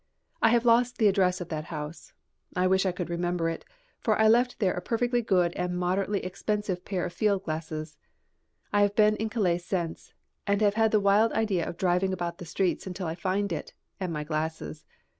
[0.41, 2.11] I have lost the address of that house.
[2.55, 3.63] I wish I could remember it,
[3.99, 7.97] for I left there a perfectly good and moderately expensive pair of field glasses.
[8.73, 10.15] I have been in Calais since,
[10.47, 13.73] and have had the wild idea of driving about the streets until I find it
[13.99, 14.85] and my glasses.